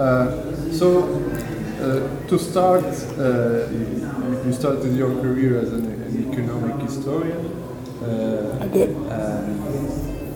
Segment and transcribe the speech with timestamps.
[0.00, 2.84] Uh, so, uh, to start,
[3.18, 7.44] uh, you, you started your career as an, an economic historian.
[8.62, 8.96] I did.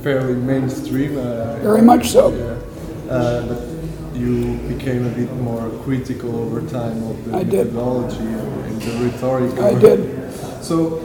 [0.02, 1.16] fairly mainstream.
[1.16, 2.28] Uh, Very much so.
[2.28, 3.10] Yeah.
[3.10, 8.64] Uh, but you became a bit more critical over time of the I methodology and,
[8.66, 9.58] and the rhetoric.
[9.60, 10.30] I did.
[10.62, 10.98] So,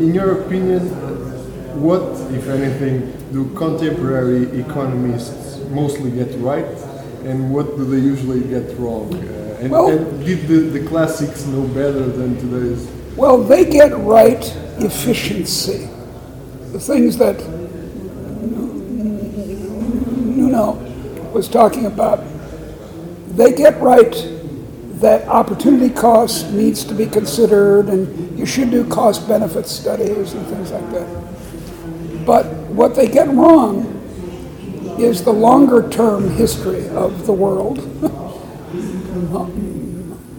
[0.00, 0.88] in your opinion,
[1.82, 2.00] what,
[2.32, 6.64] if anything, do contemporary economists mostly get right,
[7.24, 9.12] and what do they usually get wrong?
[9.14, 12.86] Uh, and, Well- and did the, the classics know better than today's?
[13.16, 14.44] Well, they get right
[14.78, 15.88] efficiency.
[16.72, 17.38] The things that
[20.36, 20.72] Nuno
[21.32, 22.22] was talking about.
[23.28, 24.12] They get right
[25.00, 30.46] that opportunity cost needs to be considered and you should do cost benefit studies and
[30.46, 32.26] things like that.
[32.26, 33.95] But what they get wrong
[34.98, 37.78] is the longer term history of the world.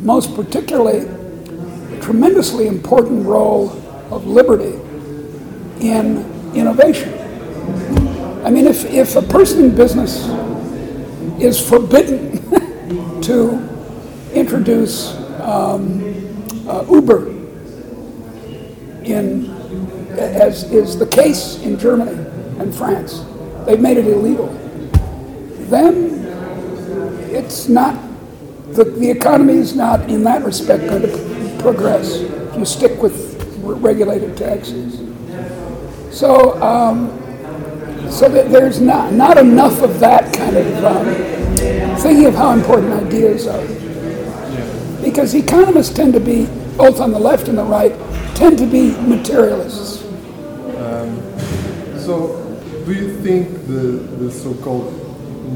[0.04, 3.70] Most particularly, the tremendously important role
[4.12, 4.80] of liberty
[5.80, 7.14] in innovation.
[8.46, 10.28] I mean, if, if a person in business
[11.42, 12.40] is forbidden
[13.22, 13.60] to
[14.34, 16.04] introduce um,
[16.68, 17.28] uh, Uber
[19.04, 19.50] in,
[20.18, 22.18] as is the case in Germany
[22.60, 23.26] and France,
[23.68, 24.48] they've made it illegal,
[25.70, 26.26] then
[27.30, 28.02] it's not,
[28.70, 33.36] the, the economy is not in that respect going to progress if you stick with
[33.62, 35.00] regulated taxis.
[36.18, 37.10] So, um,
[38.10, 42.94] so that there's not, not enough of that kind of um, thinking of how important
[42.94, 43.68] ideas are.
[45.04, 46.46] Because economists tend to be,
[46.78, 47.92] both on the left and the right,
[48.34, 50.06] tend to be materialists.
[52.06, 52.47] So,
[52.88, 54.94] do you think the, the so-called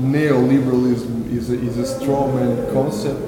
[0.04, 3.22] neoliberalism is a, is a straw man concept,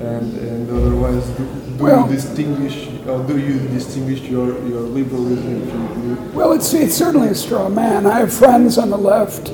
[0.00, 1.44] and, and otherwise, do,
[1.76, 6.94] do Well- you distinguish, or do you distinguish your, your liberalism you Well, it's, it's
[6.94, 8.06] certainly a straw man.
[8.06, 9.50] I have friends on the left,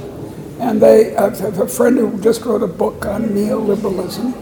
[0.61, 4.33] and they I have a friend who just wrote a book on neoliberalism,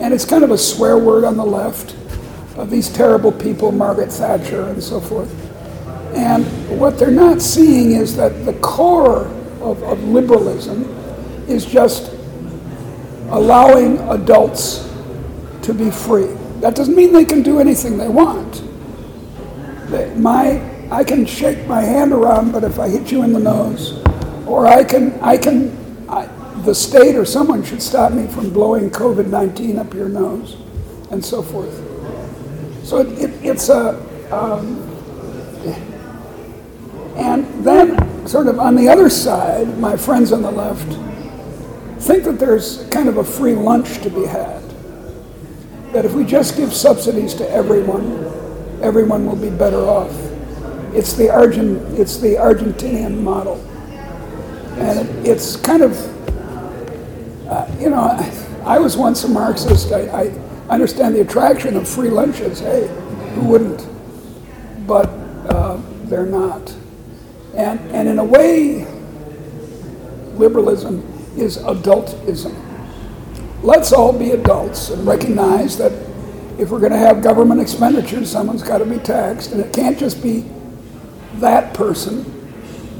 [0.00, 1.94] and it's kind of a swear word on the left
[2.56, 5.47] of these terrible people, Margaret Thatcher and so forth.
[6.18, 6.44] And
[6.80, 9.26] what they're not seeing is that the core
[9.60, 10.84] of, of liberalism
[11.48, 12.12] is just
[13.30, 14.90] allowing adults
[15.62, 16.26] to be free.
[16.60, 18.64] That doesn't mean they can do anything they want.
[19.90, 23.38] They- My, I can shake my hand around, but if I hit you in the
[23.38, 24.02] nose,
[24.44, 26.26] or I can, I can, I,
[26.64, 30.56] the state or someone should stop me from blowing COVID-19 up your nose,
[31.12, 31.74] and so forth.
[32.82, 33.94] So it, it, it's a,
[34.34, 34.84] um,
[37.18, 40.88] and then sort of on the other side, my friends on the left
[42.00, 44.62] think that there's kind of a free lunch to be had.
[45.92, 48.24] That if we just give subsidies to everyone,
[48.82, 50.12] everyone will be better off.
[50.94, 53.56] It's the Argent, it's the Argentinian model,
[54.78, 55.92] and it, it's kind of,
[57.48, 58.16] uh, you know,
[58.64, 59.92] I, was once a Marxist.
[59.92, 60.28] I, I
[60.70, 62.60] understand the attraction of free lunches.
[62.60, 62.86] Hey,
[63.34, 63.86] who wouldn't?
[64.86, 65.08] But
[65.50, 66.74] uh, they're not,
[67.58, 68.86] and and in a way,
[70.38, 71.02] liberalism
[71.36, 72.68] is adultism
[73.62, 75.92] let's all be adults and recognize that
[76.58, 79.98] if we're going to have government expenditures, someone's got to be taxed, and it can't
[79.98, 80.44] just be
[81.34, 82.24] that person.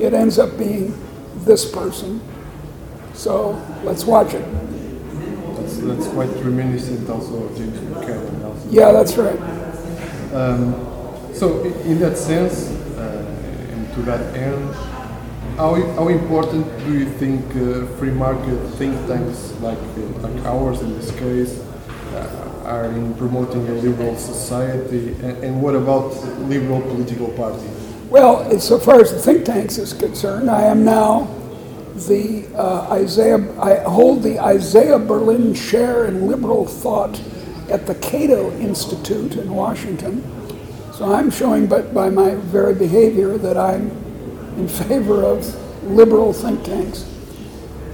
[0.01, 0.97] It ends up being
[1.45, 2.21] this person.
[3.15, 4.45] So let's watch it.
[5.57, 8.63] that's, that's quite reminiscent also of James Buchanan.
[8.71, 9.41] Yeah, that's right.
[10.33, 10.75] Um,
[11.35, 12.71] so, in that sense,
[13.99, 14.75] to that end,
[15.57, 20.81] how, how important do you think uh, free market think tanks like, uh, like ours
[20.83, 21.59] in this case
[22.15, 25.09] uh, are in promoting a liberal society?
[25.15, 26.15] And, and what about
[26.47, 27.71] liberal political parties?
[28.09, 31.27] Well, so far as the think tanks is concerned, I am now
[32.07, 33.41] the uh, Isaiah.
[33.61, 37.21] I hold the Isaiah Berlin Chair in Liberal Thought
[37.69, 40.23] at the Cato Institute in Washington.
[40.99, 43.89] So I'm showing, but by my very behavior, that I'm
[44.57, 45.47] in favor of
[45.85, 47.05] liberal think tanks.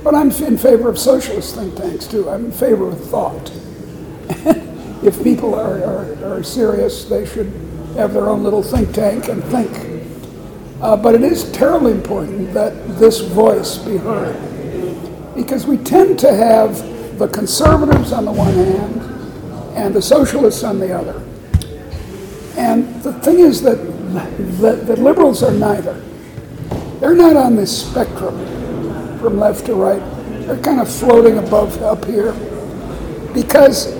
[0.02, 2.30] But I'm in favor of socialist think tanks too.
[2.30, 3.50] I'm in favor of thought.
[5.04, 7.48] if people are, are, are serious, they should
[7.94, 10.08] have their own little think tank and think.
[10.80, 14.34] Uh, but it is terribly important that this voice be heard.
[15.34, 19.02] Because we tend to have the conservatives on the one hand
[19.76, 21.22] and the socialists on the other.
[22.56, 23.76] And the thing is that,
[24.60, 25.94] the, that liberals are neither.
[27.00, 28.38] They're not on this spectrum
[29.18, 30.02] from left to right.
[30.46, 32.32] They're kind of floating above up here.
[33.34, 33.92] because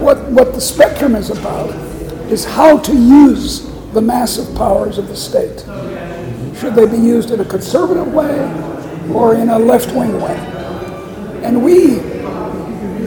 [0.00, 1.70] what, what the spectrum is about
[2.30, 5.60] is how to use the massive powers of the state.
[6.58, 8.40] Should they be used in a conservative way
[9.14, 10.36] or in a left wing way?
[11.44, 11.98] And we,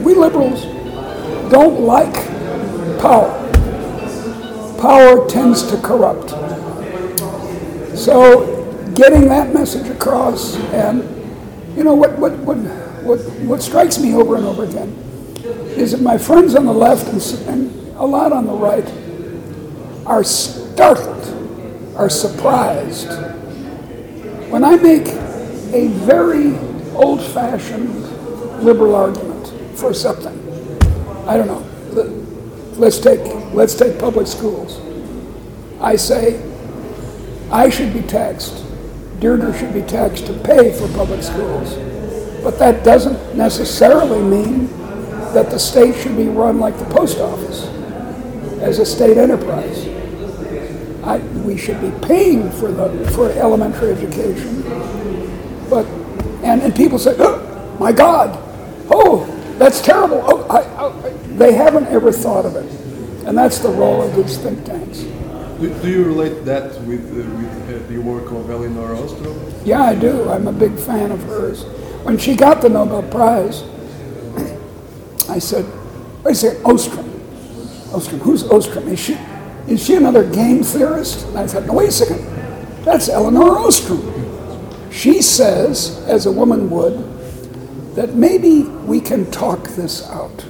[0.02, 0.62] we liberals,
[1.50, 2.14] don't like
[3.00, 3.36] power.
[4.80, 6.30] Power tends to corrupt.
[7.96, 11.02] So, getting that message across, and
[11.76, 12.56] you know what, what, what,
[13.04, 14.88] what, what strikes me over and over again
[15.76, 18.86] is that my friends on the left and, and a lot on the right
[20.06, 23.08] are startled, are surprised
[24.50, 25.06] when I make
[25.72, 26.56] a very
[26.94, 28.02] old fashioned
[28.64, 30.36] liberal argument for something.
[31.28, 31.64] I don't know.
[32.76, 33.20] Let's take,
[33.52, 34.80] let's take public schools.
[35.80, 36.42] I say
[37.50, 38.64] I should be taxed.
[39.18, 41.74] Deirdre should be taxed to pay for public schools.
[42.42, 44.68] But that doesn't necessarily mean
[45.34, 47.66] that the state should be run like the post office
[48.60, 49.86] as a state enterprise.
[51.04, 54.62] I, we should be paying for the for elementary education,
[55.68, 55.86] but
[56.42, 58.38] and, and people say, oh, my God,
[58.90, 59.24] oh,
[59.58, 60.22] that's terrible.
[60.24, 62.64] Oh, I, I, they haven't ever thought of it,
[63.26, 65.00] and that's the role of these think tanks.
[65.60, 69.38] Do, do you relate that with uh, with uh, the work of Elinor Ostrom?
[69.64, 70.28] Yeah, I do.
[70.28, 71.64] I'm a big fan of hers.
[72.04, 73.62] When she got the Nobel Prize,
[75.28, 75.66] I said,
[76.24, 77.06] a second, Ostrom.
[77.92, 78.88] Ostrom, who's Ostrom?
[78.88, 79.18] Is she,
[79.68, 81.26] is she another game theorist?
[81.28, 82.24] And I said, no, wait a second,
[82.84, 84.02] that's Elinor Ostrom.
[84.90, 90.44] She says, as a woman would, that maybe we can talk this out.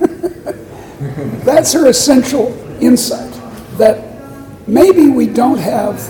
[0.98, 2.52] that's her essential
[2.82, 3.32] insight,
[3.78, 4.04] that
[4.66, 6.00] maybe we don't have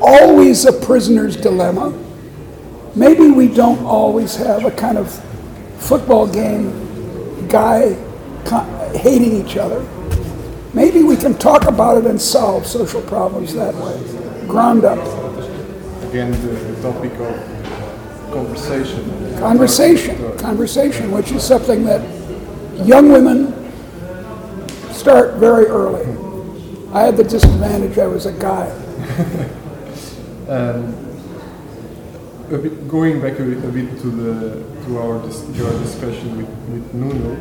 [0.00, 1.96] always a prisoner's dilemma.
[2.94, 5.12] Maybe we don't always have a kind of
[5.78, 7.94] football game guy
[8.96, 9.86] hating each other.
[10.74, 14.98] Maybe we can talk about it and solve social problems that way, ground up.
[16.08, 19.38] Again, the, the topic of conversation.
[19.38, 22.02] Conversation, conversation, which is something that
[22.86, 23.57] young women
[25.08, 26.04] start very early.
[26.92, 28.68] I had the disadvantage I was a guy.
[30.50, 30.92] um,
[32.52, 35.14] a bit, going back a bit, a bit to the to our
[35.54, 37.32] your discussion with, with Nuno,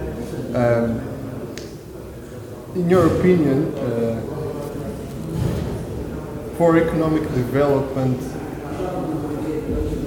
[0.55, 1.01] um,
[2.75, 4.21] in your opinion, uh,
[6.57, 8.21] for economic development,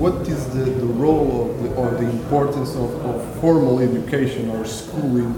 [0.01, 4.65] what is the, the role of the, or the importance of, of formal education or
[4.65, 5.35] schooling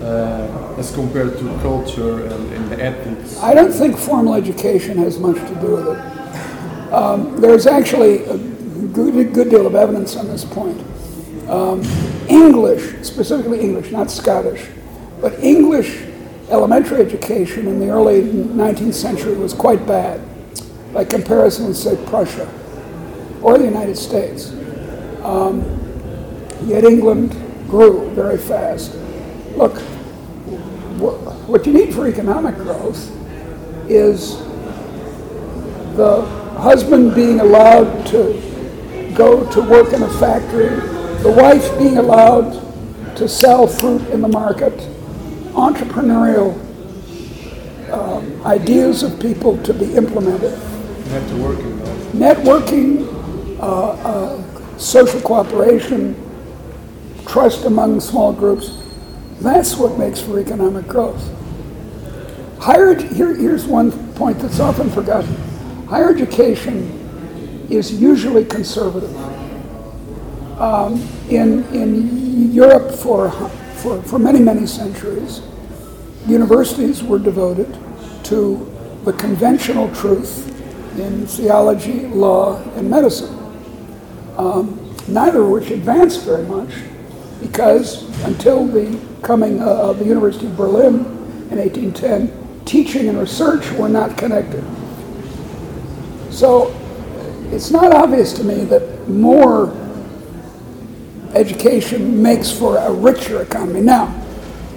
[0.00, 3.38] uh, as compared to culture and, and, ethics?
[3.38, 6.92] I don't think formal education has much to do with it.
[6.92, 10.80] Um, there's actually a good, good deal of evidence on this point.
[11.48, 11.82] Um,
[12.28, 14.66] English, specifically English, not Scottish,
[15.20, 16.04] but English
[16.50, 20.20] elementary education in the early 19th century was quite bad
[20.92, 22.48] by comparison with, say, Prussia
[23.42, 24.52] or the United States.
[25.22, 25.62] Um,
[26.64, 27.32] yet England
[27.68, 28.92] grew very fast.
[29.56, 29.78] Look,
[31.48, 33.10] what you need for economic growth
[33.88, 34.36] is
[35.96, 36.22] the
[36.58, 40.68] husband being allowed to go to work in a factory,
[41.22, 42.52] the wife being allowed
[43.16, 44.74] to sell fruit in the market,
[45.52, 46.52] entrepreneurial
[47.90, 50.52] um, ideas of people to be implemented.
[51.08, 51.78] Networking,
[52.12, 56.14] Networking, uh, uh, social cooperation,
[57.26, 58.82] trust among small groups.
[59.40, 61.22] That's what makes for economic growth.
[62.58, 65.34] Higher, here, here's one point that's often forgotten.
[65.86, 69.14] Higher education is usually conservative.
[70.60, 73.30] Um, in, in Europe for,
[73.76, 75.42] for, for many, many centuries,
[76.26, 77.78] universities were devoted
[78.24, 78.72] to
[79.04, 80.48] the conventional truth
[80.98, 83.34] in theology, law, and medicine.
[84.38, 86.70] Um, neither of which advanced very much
[87.40, 90.94] because until the coming of the University of Berlin
[91.50, 94.64] in 1810, teaching and research were not connected.
[96.30, 96.72] So
[97.50, 99.74] it's not obvious to me that more
[101.34, 103.80] education makes for a richer economy.
[103.80, 104.14] Now,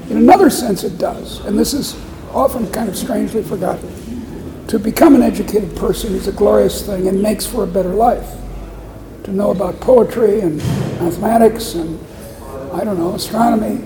[0.10, 1.96] in another sense, it does, and this is
[2.32, 4.65] often kind of strangely forgotten.
[4.70, 8.36] To become an educated person is a glorious thing and makes for a better life.
[9.25, 12.00] To know about poetry and mathematics and,
[12.74, 13.84] I don't know, astronomy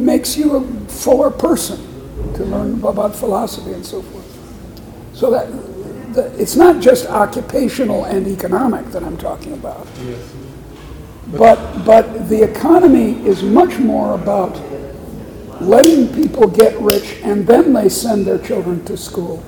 [0.00, 1.78] makes you a fuller person
[2.34, 4.26] to learn about philosophy and so forth.
[5.14, 5.48] So that
[6.14, 9.86] the, it's not just occupational and economic that I'm talking about.
[10.02, 10.34] Yes.
[11.28, 14.60] But, but the economy is much more about
[15.60, 19.44] letting people get rich and then they send their children to school.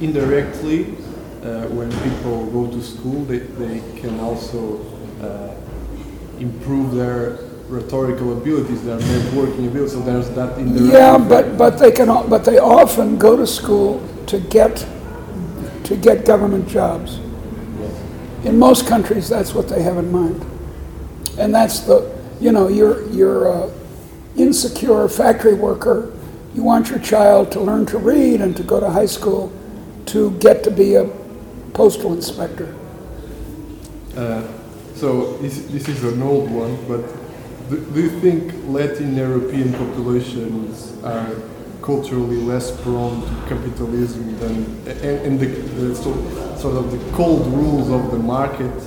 [0.00, 0.94] indirectly,
[1.42, 4.84] uh, when people go to school, they, they can also
[5.20, 5.54] uh,
[6.40, 9.92] improve their rhetorical abilities, their networking abilities.
[9.92, 10.92] So there's that indirect.
[10.92, 14.86] Yeah, but, but they can, but they often go to school to get,
[15.84, 17.18] to get government jobs.
[18.44, 20.44] In most countries, that's what they have in mind.
[21.38, 23.70] And that's the, you know, you're, you're a
[24.36, 26.12] insecure factory worker.
[26.54, 29.52] You want your child to learn to read and to go to high school
[30.06, 31.04] to get to be a
[31.74, 32.74] postal inspector.
[34.16, 34.46] Uh,
[34.98, 37.02] so this, this is an old one, but
[37.70, 41.30] do, do you think Latin European populations are
[41.82, 44.54] culturally less prone to capitalism than
[44.88, 46.18] and, and the, the sort,
[46.58, 48.82] sort of the cold rules of the market?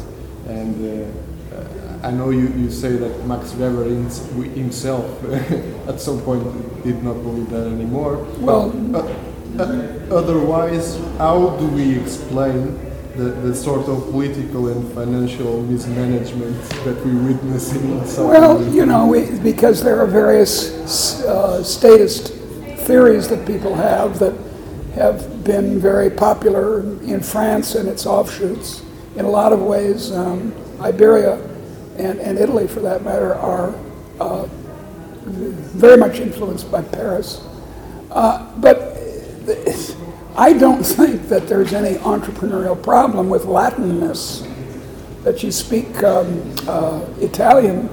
[0.47, 0.75] And
[1.55, 5.23] uh, I know you, you say that Max Weber himself
[5.87, 6.43] at some point
[6.83, 8.17] did not believe that anymore.
[8.39, 9.15] Well- uh,
[9.59, 17.05] uh, otherwise, how do we explain the, the sort of political and financial mismanagement that
[17.05, 22.33] we witness in South Well, you know, we, because there are various uh, statist
[22.85, 24.33] theories that people have that
[24.95, 28.83] have been very popular in France and its offshoots.
[29.15, 31.35] In a lot of ways, um, Iberia
[31.97, 33.75] and, and Italy, for that matter, are
[34.19, 34.47] uh,
[35.23, 37.41] very much influenced by Paris.
[38.09, 38.91] Uh, but
[40.35, 44.47] I don't think that there's any entrepreneurial problem with Latinness
[45.23, 47.89] that you speak um, uh, Italian,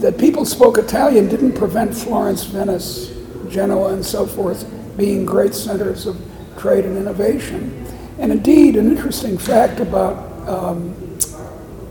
[0.00, 3.12] that people spoke Italian didn't prevent Florence, Venice,
[3.48, 6.20] Genoa, and so forth being great centers of
[6.58, 7.86] trade and innovation.
[8.18, 10.16] And indeed, an interesting fact about
[10.48, 11.18] um,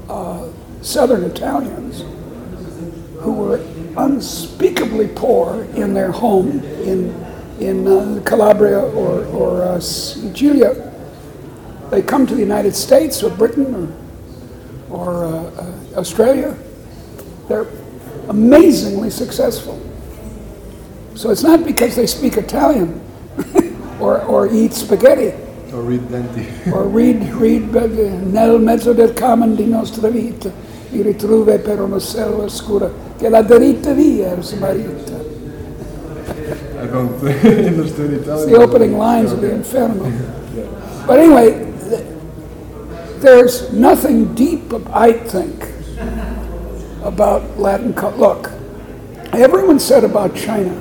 [0.10, 0.48] uh,
[0.82, 2.02] southern Italians
[3.20, 3.58] who were
[3.98, 7.10] unspeakably poor in their home in,
[7.60, 10.92] in uh, Calabria or, or uh, Sicilia,
[11.90, 13.88] they come to the United States or Britain or
[14.90, 16.56] or uh, Australia,
[17.48, 17.68] they're
[18.30, 19.80] amazingly successful.
[21.16, 23.02] So it's not because they speak Italian
[24.00, 25.34] or, or eat spaghetti
[25.74, 26.72] Or read Dante.
[26.72, 27.88] or read, read uh,
[28.26, 30.52] nel mezzo del cammin di nostra vita
[30.92, 34.34] mi ritrove per una selva scura che la diritta via.
[34.34, 34.44] I
[36.96, 38.50] don't understand Italian.
[38.50, 40.32] the opening lines of the Inferno.
[41.06, 41.52] But anyway,
[41.88, 45.68] th- there's nothing deep, I think,
[47.04, 48.18] about Latin culture.
[48.18, 48.52] Look,
[49.34, 50.74] everyone said about China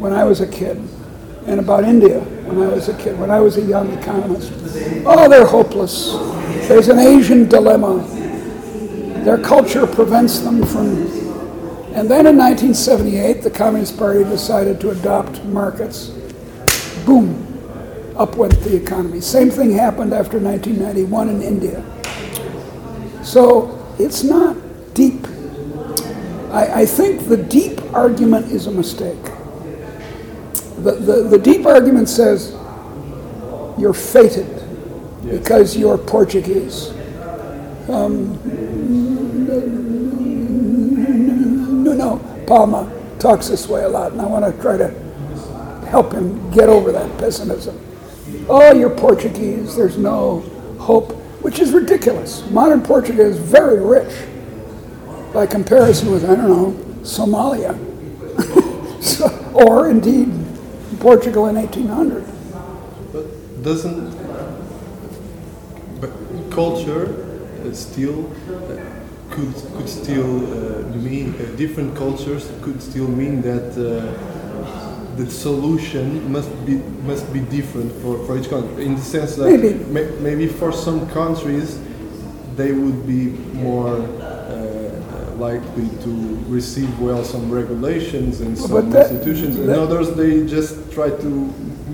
[0.00, 0.78] when I was a kid,
[1.46, 4.50] and about India when I was a kid, when I was a young economist.
[5.04, 6.12] Oh, they're hopeless.
[6.66, 7.98] There's an Asian dilemma.
[9.24, 11.04] Their culture prevents them from
[11.92, 16.08] and then in 1978, the Communist Party decided to adopt markets.
[17.04, 17.46] Boom,
[18.16, 19.20] up went the economy.
[19.20, 21.84] Same thing happened after 1991 in India.
[23.24, 24.56] So it's not
[24.94, 25.26] deep.
[26.50, 29.22] I, I think the deep argument is a mistake.
[30.78, 32.52] The, the, the deep argument says
[33.78, 34.46] you're fated
[35.28, 36.92] because you're Portuguese.
[37.88, 39.09] No,
[42.50, 42.90] Palma
[43.20, 44.88] talks this way a lot, and I want to try to
[45.86, 47.78] help him get over that pessimism.
[48.48, 50.40] Oh, you're Portuguese, there's no
[50.80, 52.44] hope, which is ridiculous.
[52.50, 54.12] Modern Portugal is very rich
[55.32, 56.72] by comparison with, I don't know,
[57.04, 57.78] Somalia,
[59.00, 60.32] so, or indeed
[60.98, 62.24] Portugal in 1800.
[63.12, 64.10] But doesn't
[66.00, 66.10] but
[66.50, 67.14] culture
[67.64, 68.28] uh, still
[69.30, 76.30] could could still uh, mean uh, different cultures could still mean that uh, the solution
[76.32, 76.74] must be
[77.06, 79.74] must be different for, for each country in the sense that Maybe.
[79.84, 81.78] may, maybe for some countries
[82.56, 83.26] they would be
[83.64, 86.10] more uh, likely to
[86.48, 91.28] receive well some regulations and some that- institutions and that- others they just try to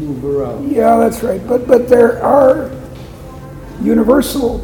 [0.01, 1.41] move around Yeah, that's right.
[1.47, 2.71] But but there are
[3.83, 4.61] universal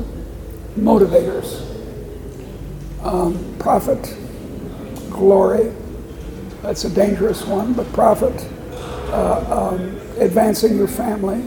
[0.78, 1.48] motivators:
[3.02, 4.16] um, profit,
[5.10, 5.72] glory.
[6.62, 8.34] That's a dangerous one, but profit,
[9.10, 11.44] uh, um, advancing your family,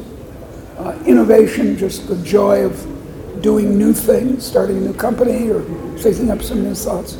[0.77, 5.63] uh, innovation, just the joy of doing new things, starting a new company or
[5.97, 7.17] taking up some new thoughts.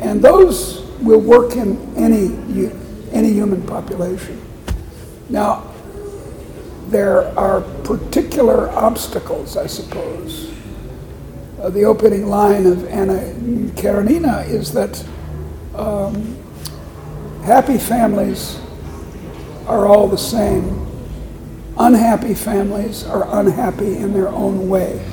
[0.00, 2.70] And those will work in any,
[3.12, 4.40] any human population.
[5.28, 5.72] Now,
[6.88, 10.52] there are particular obstacles, I suppose.
[11.62, 13.18] Uh, the opening line of Anna
[13.76, 15.04] Karenina is that
[15.76, 16.36] um,
[17.44, 18.58] happy families
[19.68, 20.84] are all the same.
[21.78, 25.06] Unhappy families are unhappy in their own way.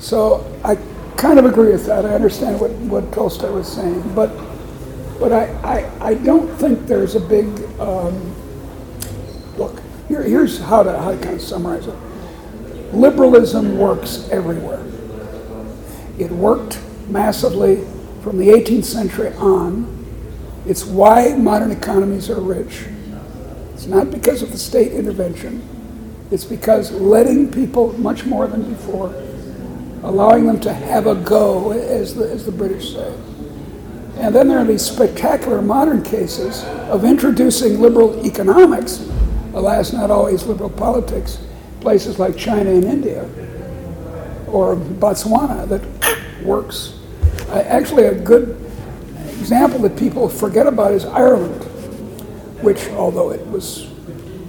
[0.00, 0.74] So I
[1.16, 2.04] kind of agree with that.
[2.04, 4.32] I understand what, what Tolstoy was saying, but
[5.20, 7.46] but I, I, I don't think there's a big
[7.78, 8.34] um,
[9.56, 9.80] look.
[10.08, 11.94] Here, here's how to how to kind of summarize it.
[12.92, 14.84] Liberalism works everywhere.
[16.18, 17.86] It worked massively
[18.22, 19.94] from the 18th century on.
[20.66, 22.86] It's why modern economies are rich.
[23.74, 25.66] It's not because of the state intervention.
[26.30, 29.14] It's because letting people much more than before,
[30.02, 33.14] allowing them to have a go, as the, as the British say.
[34.16, 39.08] And then there are these spectacular modern cases of introducing liberal economics,
[39.54, 41.38] alas, not always liberal politics,
[41.80, 43.22] places like China and India
[44.48, 45.97] or Botswana that
[46.42, 46.98] works.
[47.48, 48.50] Uh, actually, a good
[49.38, 51.64] example that people forget about is Ireland,
[52.62, 53.88] which, although it was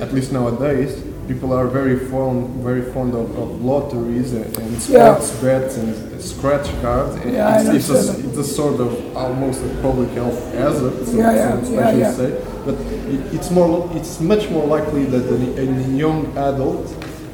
[0.00, 5.18] at least nowadays, people are very fond, very fond of, of lotteries and, and Yeah.
[5.18, 7.14] sports bets and scratch cards.
[7.22, 11.06] And Yeah, I it's, it's, a, it's a sort of almost a public health hazard,
[11.06, 12.12] some, Yeah, yeah, some yeah, yeah.
[12.12, 12.40] say.
[12.64, 16.86] But it, it's more, it's much more likely that a, a young adult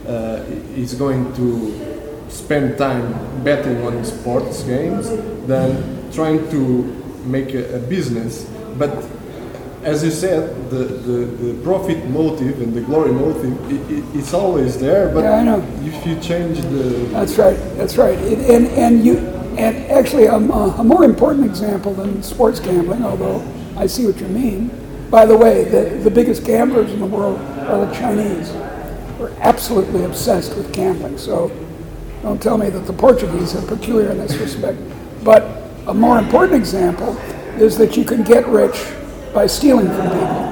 [0.07, 0.42] uh,
[0.77, 1.74] is going to
[2.31, 5.09] spend time betting on sports games
[5.46, 6.61] than trying to
[7.24, 8.44] make a, a business.
[8.79, 8.92] But
[9.83, 14.35] as you said, the, the, the profit motive and the glory motive, it, it, it's
[14.35, 15.09] always there.
[15.12, 15.67] But Yeah, I know.
[15.83, 17.57] if you change the That's right.
[17.77, 18.19] That's right.
[18.19, 19.19] It, and and you
[19.57, 23.43] and actually a, a more important example than sports gambling, although
[23.77, 24.71] I see what you mean.
[25.11, 28.53] By the way, the, the biggest gamblers in the world are the Chinese.
[29.19, 31.19] We're absolutely obsessed with gambling.
[31.19, 31.51] So
[32.23, 34.79] don't tell me that the Portuguese are peculiar in this respect.
[35.25, 35.43] But
[35.87, 37.17] a more important example
[37.57, 38.77] is that you can get rich
[39.33, 40.49] by stealing from people.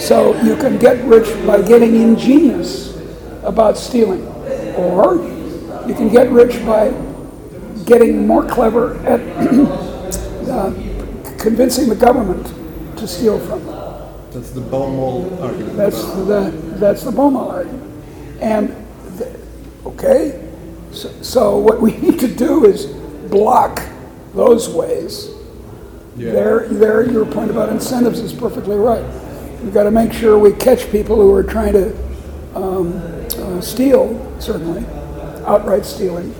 [0.00, 2.96] So you can get rich by getting ingenious
[3.42, 4.26] about stealing,
[4.76, 5.16] or
[5.86, 6.92] you can get rich by
[7.84, 9.20] getting more clever at
[10.50, 10.72] uh,
[11.38, 12.46] convincing the government
[12.98, 14.30] to steal from them.
[14.30, 15.76] that's the Baumol argument.
[15.76, 17.92] That's the that's the Baumol argument.
[18.40, 18.74] And
[19.18, 19.36] th-
[19.86, 20.48] okay,
[20.90, 22.86] so, so what we need to do is
[23.30, 23.82] block
[24.34, 25.30] those ways.
[26.16, 26.32] Yeah.
[26.32, 29.04] There, there, your point about incentives is perfectly right.
[29.62, 31.96] We've got to make sure we catch people who are trying to
[32.54, 32.94] um,
[33.38, 34.86] uh, steal, certainly,
[35.46, 36.34] outright stealing,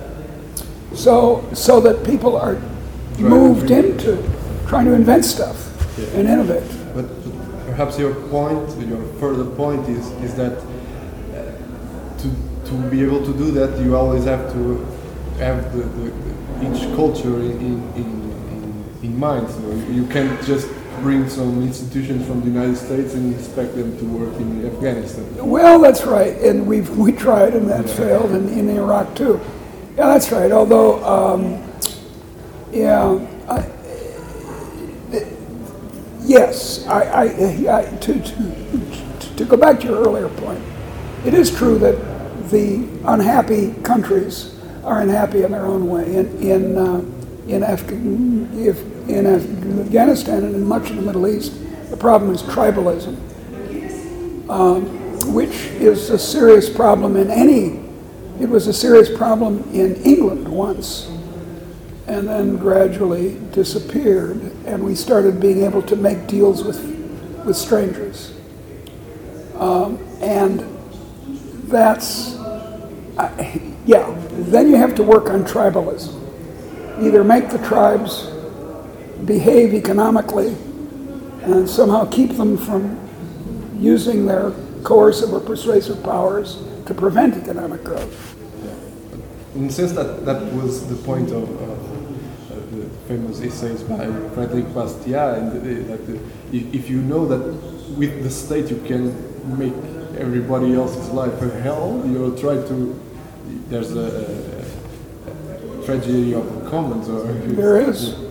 [0.94, 2.54] so so that people are
[3.18, 4.22] moved into
[4.66, 5.58] trying to invent stuff
[6.14, 6.68] and innovate.
[6.94, 7.06] But
[7.66, 12.30] perhaps your point, your further point is, is that uh, to,
[12.66, 14.84] to be able to do that, you always have to
[15.38, 16.12] have the, the,
[16.62, 18.23] each culture in, in,
[19.04, 19.48] in, in mind.
[19.50, 20.68] So you can't just
[21.00, 25.24] bring some institutions from the United States and expect them to work in Afghanistan.
[25.46, 29.40] Well, that's right, and we've we tried, and that failed, and in Iraq too.
[29.96, 30.50] Yeah, that's right.
[30.50, 31.62] Although, um,
[32.72, 33.70] yeah, I,
[36.22, 40.62] yes, I, I, I to, to to go back to your earlier point,
[41.24, 41.96] it is true that
[42.50, 46.16] the unhappy countries are unhappy in their own way.
[46.16, 47.04] In in uh,
[47.46, 51.52] in, Afghan, if, in Afghanistan and in much of the Middle East,
[51.90, 53.16] the problem is tribalism
[55.26, 57.80] which is a serious problem in any.
[58.40, 61.06] It was a serious problem in England once,
[62.06, 66.82] and then gradually disappeared, and we started being able to make deals with,
[67.44, 68.32] with strangers.
[69.56, 70.60] Um, and
[71.68, 72.36] that's,
[73.16, 76.20] I, yeah, then you have to work on tribalism.
[77.00, 78.28] Either make the tribes
[79.26, 80.56] behave economically
[81.42, 82.98] and somehow keep them from
[83.78, 88.36] using their coercive or persuasive powers to prevent economic growth.
[89.54, 94.64] In the sense that that was the point of, of the famous essays by Frederic
[94.66, 96.18] Bastiat, and the, that the,
[96.76, 97.40] if you know that
[97.96, 99.14] with the state you can
[99.58, 99.74] make
[100.18, 103.00] everybody else's life a hell, you'll try to.
[103.68, 104.64] There's a,
[105.28, 108.23] a tragedy of the commons, or there is.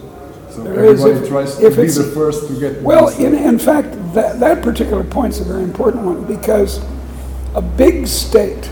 [0.54, 2.80] So there everybody if, tries to be the first to get.
[2.84, 6.80] Well, in, in fact, that, that particular point is a very important one because
[7.56, 8.70] a big state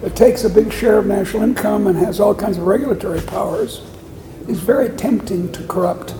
[0.00, 3.82] that takes a big share of national income and has all kinds of regulatory powers
[4.48, 6.14] is very tempting to corrupt.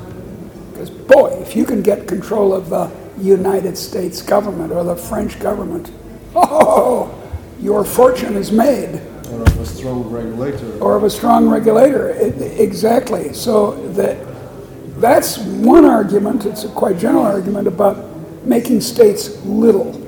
[0.71, 5.41] Because, boy, if you can get control of the United States government or the French
[5.41, 5.91] government,
[6.35, 7.11] oh,
[7.59, 9.01] your fortune is made.
[9.31, 10.79] Or of a strong regulator.
[10.79, 13.33] Or of a strong regulator, it, exactly.
[13.33, 14.32] So that
[15.03, 17.97] that's one argument, it's a quite general argument about
[18.47, 19.99] making states little.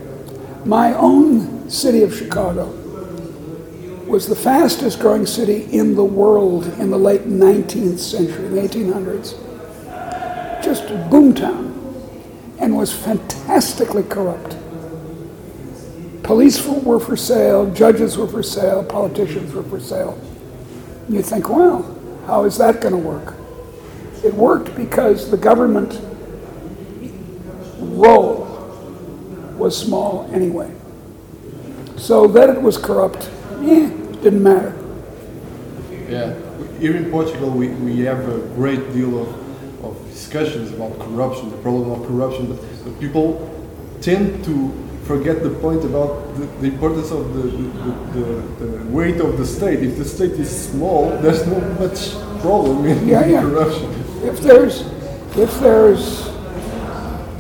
[0.65, 2.67] My own city of Chicago
[4.07, 9.35] was the fastest growing city in the world in the late 19th century, the 1800s.
[10.63, 11.75] Just a boomtown,
[12.61, 14.57] and was fantastically corrupt.
[16.23, 20.17] Police were for sale, judges were for sale, politicians were for sale.
[21.09, 21.83] You think, well,
[22.29, 23.35] how is that going to work?
[24.25, 26.01] It worked because the government
[27.79, 28.45] role
[29.57, 30.75] was small anyway.
[31.97, 33.31] So that it was corrupt,
[33.63, 33.91] eh,
[34.23, 34.75] didn't matter.
[36.09, 36.35] Yeah,
[36.79, 41.57] here in Portugal, we, we have a great deal of, of discussions about corruption, the
[41.59, 43.51] problem of corruption, but, but people
[44.01, 44.73] tend to
[45.05, 49.47] forget the point about the, the importance of the, the, the, the, weight of the
[49.47, 49.83] state.
[49.83, 53.43] If the state is small, there's not much problem in yeah, yeah.
[53.43, 53.94] corruption.
[54.25, 54.81] If there's,
[55.37, 56.31] if there's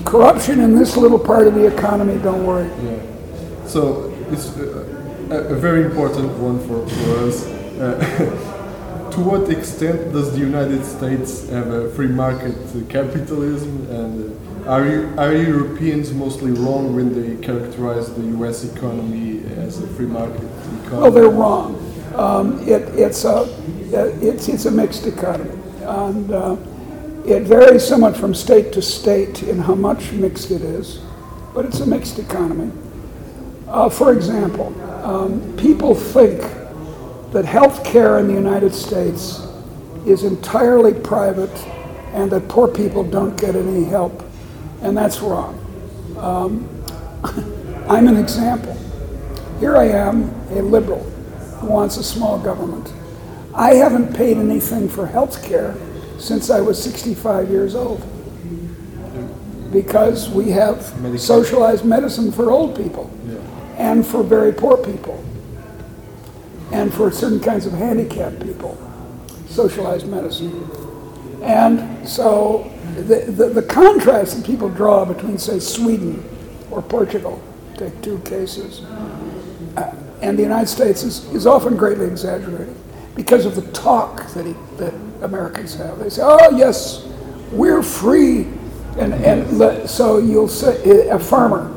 [0.04, 2.68] corruption in this little part of the economy, don't worry.
[2.82, 3.66] Yeah.
[3.66, 7.46] So it's a, a very important one for, for us.
[7.46, 12.54] Uh, to what extent does the United States have a free market
[12.88, 18.64] capitalism and are, are Europeans mostly wrong when they characterize the U.S.
[18.64, 21.02] economy as a free market economy?
[21.02, 21.76] Well, they're wrong.
[22.14, 23.46] Um, it, it's, a,
[24.22, 25.60] it's, it's a mixed economy.
[25.82, 26.56] And uh,
[27.24, 31.00] it varies somewhat from state to state in how much mixed it is,
[31.54, 32.70] but it's a mixed economy.
[33.66, 36.40] Uh, for example, um, people think
[37.32, 39.40] that health care in the United States
[40.06, 41.50] is entirely private
[42.12, 44.22] and that poor people don't get any help
[44.82, 45.58] and that's wrong.
[46.18, 46.68] Um,
[47.88, 48.76] I'm an example.
[49.60, 51.02] Here I am, a liberal
[51.58, 52.92] who wants a small government.
[53.54, 55.74] I haven't paid anything for health care
[56.18, 58.02] since I was 65 years old.
[59.72, 60.82] Because we have
[61.18, 63.10] socialized medicine for old people
[63.76, 65.22] and for very poor people
[66.72, 68.78] and for certain kinds of handicapped people,
[69.46, 70.70] socialized medicine.
[71.42, 76.24] And so the, the, the, contrast that people draw between, say, Sweden
[76.70, 77.42] or Portugal,
[77.76, 78.80] take two cases,
[79.76, 82.74] uh, and the United States is, is often greatly exaggerated
[83.14, 85.98] because of the talk that, he, that Americans have.
[85.98, 87.06] They say, oh, yes,
[87.52, 88.48] we're free.
[88.98, 91.72] And, and le, so you'll say a farmer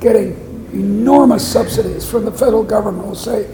[0.00, 0.32] getting
[0.72, 3.50] enormous subsidies from the federal government will say,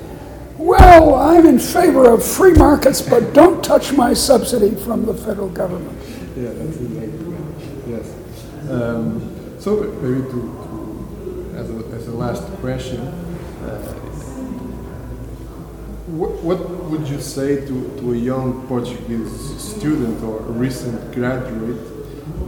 [0.58, 5.48] well, I'm in favor of free markets, but don't touch my subsidy from the federal
[5.50, 5.98] government.
[6.36, 7.36] Yeah, that's exactly.
[7.86, 8.70] Yes.
[8.70, 13.00] Um, so maybe to, to, as, a, as a last question,
[16.06, 21.80] what, what would you say to, to a young Portuguese student or a recent graduate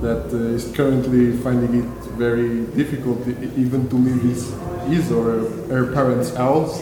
[0.00, 3.18] that uh, is currently finding it very difficult
[3.56, 4.54] even to leave his,
[4.86, 6.80] his or her parents' house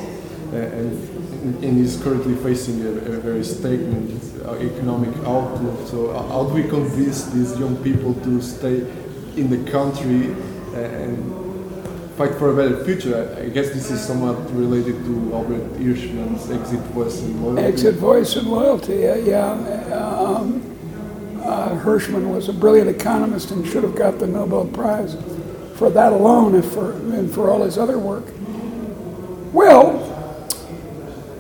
[0.53, 5.87] uh, and and is currently facing a, a very stagnant uh, economic outlook.
[5.87, 8.81] So uh, how do we convince these young people to stay
[9.37, 10.35] in the country
[10.75, 11.46] and
[12.17, 13.37] fight for a better future?
[13.39, 17.63] I guess this is somewhat related to Albert Hirschman's exit voice and loyalty.
[17.63, 19.51] Exit voice and loyalty, uh, yeah.
[19.93, 20.63] Um,
[21.43, 25.17] uh, Hirschman was a brilliant economist and should have got the Nobel Prize
[25.77, 28.25] for that alone and for, and for all his other work.
[29.53, 30.15] Well,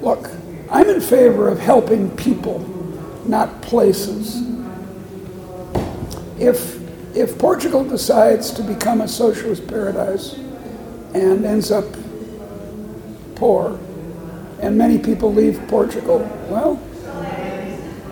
[0.06, 0.30] Look,
[0.70, 2.60] I'm in favor of helping people
[3.26, 4.40] not places.
[6.38, 6.78] If,
[7.16, 10.38] if Portugal decides to become a socialist paradise
[11.16, 11.84] and ends up
[13.34, 13.78] poor,
[14.60, 16.80] and many people leave Portugal, well,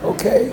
[0.03, 0.51] okay.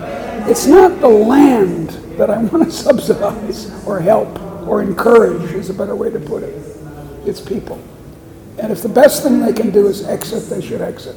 [0.50, 5.74] It's not the land that I want to subsidize or help or encourage, is a
[5.74, 6.54] better way to put it.
[7.26, 7.82] It's people.
[8.58, 11.16] And if the best thing they can do is exit, they should exit.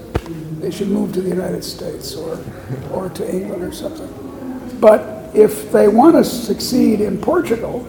[0.61, 2.39] They should move to the United States or,
[2.91, 4.09] or to England or something.
[4.79, 7.85] But if they want to succeed in Portugal,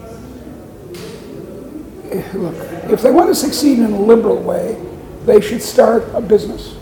[2.33, 2.55] look,
[2.91, 4.81] if they want to succeed in a liberal way,
[5.25, 6.75] they should start a business.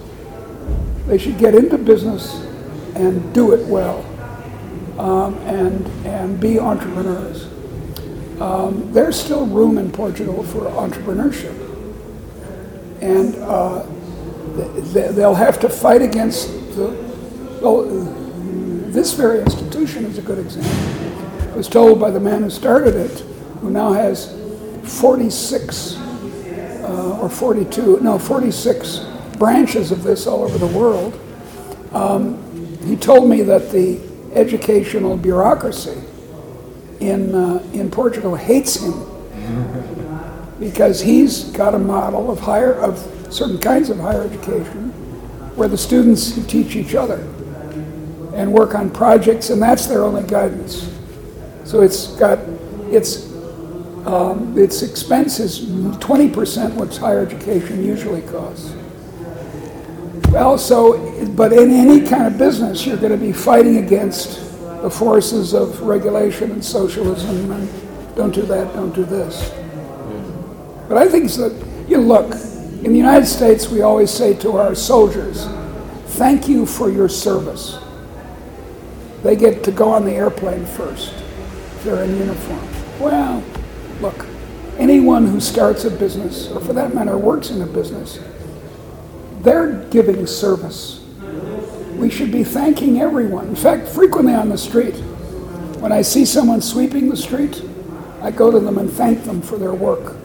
[1.07, 2.33] They should get into business
[2.95, 4.03] and do it well
[4.99, 7.47] um, and, and be entrepreneurs.
[8.39, 11.61] Um, there's still room in Portugal for entrepreneurship.
[13.01, 13.85] And uh,
[14.93, 16.87] th- they'll have to fight against the,
[17.61, 17.83] well,
[18.91, 21.51] this very institution is a good example.
[21.51, 23.19] I was told by the man who started it,
[23.61, 24.33] who now has
[24.87, 28.99] 46 uh, or 42, no, 46
[29.37, 31.19] branches of this all over the world.
[31.91, 32.41] Um,
[32.85, 33.99] he told me that the
[34.33, 36.01] educational bureaucracy
[36.99, 38.93] in, uh, in Portugal hates him
[40.59, 42.97] because he's got a model of higher of
[43.29, 44.91] certain kinds of higher education
[45.55, 47.17] where the students teach each other
[48.33, 50.89] and work on projects and that's their only guidance
[51.63, 52.39] so it's got
[52.91, 53.34] its
[54.05, 58.73] um, its expense is 20% what higher education usually costs
[60.29, 64.41] well so but in any kind of business you're going to be fighting against
[64.81, 69.51] the forces of regulation and socialism and don't do that don't do this
[70.87, 74.75] but I think that, you look, in the United States, we always say to our
[74.75, 75.47] soldiers,
[76.13, 77.79] thank you for your service.
[79.23, 81.11] They get to go on the airplane first
[81.85, 82.67] they're in uniform.
[82.99, 83.43] Well,
[84.01, 84.25] look,
[84.77, 88.19] anyone who starts a business, or for that matter, works in a business,
[89.41, 91.01] they're giving service.
[91.97, 93.47] We should be thanking everyone.
[93.47, 94.95] In fact, frequently on the street,
[95.79, 97.63] when I see someone sweeping the street,
[98.21, 100.15] I go to them and thank them for their work.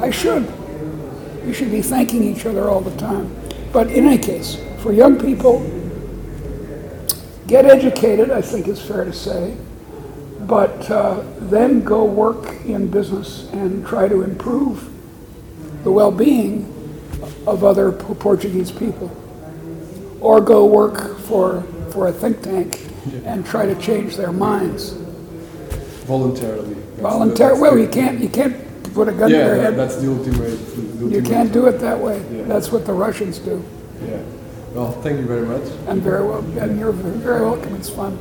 [0.00, 0.46] I should.
[1.44, 3.34] We should be thanking each other all the time.
[3.72, 5.60] But in any case, for young people,
[7.46, 9.56] get educated, I think is fair to say,
[10.46, 14.90] but uh, then go work in business and try to improve
[15.84, 16.72] the well being
[17.46, 19.10] of other Portuguese people.
[20.20, 22.80] Or go work for, for a think tank
[23.24, 24.92] and try to change their minds.
[26.06, 26.74] voluntarily.
[26.98, 27.60] Voluntarily.
[27.60, 28.56] Well, you can't, you can't
[28.94, 29.76] put a gun to their that- head.
[29.76, 30.56] that's the ultimate.
[30.98, 32.24] the You can't do it that way.
[32.32, 32.42] Yeah.
[32.44, 33.62] That's what the Russians do.
[34.04, 34.20] Yeah.
[34.72, 35.62] Well, thank you very much.
[35.88, 37.74] And very well, and you're very welcome.
[37.76, 38.18] It's fun.